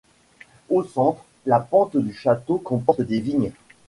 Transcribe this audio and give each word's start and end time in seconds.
Au 0.71 0.81
centre, 0.83 1.23
la 1.45 1.59
pente 1.59 1.95
du 1.95 2.11
plateau 2.11 2.57
comporte 2.57 3.01
des 3.01 3.19
vignes. 3.19 3.51